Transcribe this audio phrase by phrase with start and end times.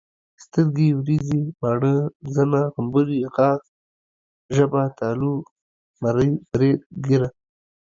[0.43, 1.95] سترګي، وريزي، باڼه،
[2.33, 3.61] زنه، غمبوري، غاښ،
[4.55, 5.33] ژبه ،تالو،
[6.01, 7.29] مرۍ، بريت، ګيره